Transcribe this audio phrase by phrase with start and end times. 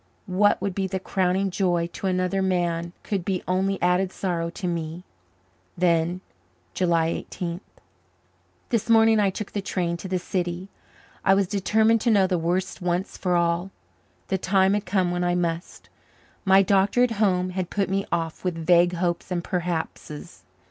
[0.25, 4.65] What would be the crowning joy to another man could be only added sorrow to
[4.65, 5.03] me.
[5.77, 6.21] Then:
[6.73, 7.61] July Eighteenth.
[8.69, 10.69] This morning I took the train to the city.
[11.23, 13.69] I was determined to know the worst once for all.
[14.29, 15.87] The time had come when I must.
[16.45, 20.41] My doctor at home had put me off with vague hopes and perhapses.